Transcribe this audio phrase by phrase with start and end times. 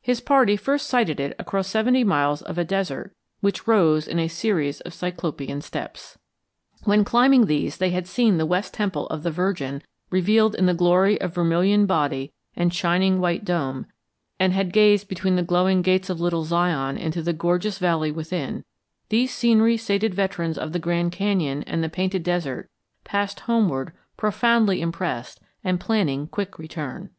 [0.00, 4.28] His party first sighted it across seventy miles of a desert which "rose in a
[4.28, 6.16] series of Cyclopean steps."
[6.84, 10.74] When, climbing these, they had seen the West Temple of the Virgin revealed in the
[10.74, 13.86] glory of vermilion body and shining white dome,
[14.38, 18.64] and had gazed between the glowing Gates of Little Zion into the gorgeous valley within,
[19.08, 22.70] these scenery sated veterans of the Grand Canyon and the Painted Desert
[23.02, 27.10] passed homeward profoundly impressed and planning quick return.